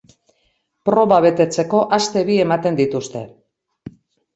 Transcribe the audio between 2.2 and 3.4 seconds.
bi ematen dituzte.